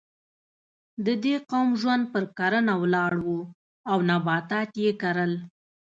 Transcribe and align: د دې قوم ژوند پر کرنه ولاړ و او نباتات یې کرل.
د 1.05 1.07
دې 1.23 1.35
قوم 1.49 1.69
ژوند 1.81 2.03
پر 2.13 2.23
کرنه 2.37 2.73
ولاړ 2.83 3.13
و 3.27 3.37
او 3.91 3.97
نباتات 4.09 4.71
یې 4.83 4.91
کرل. 5.01 5.33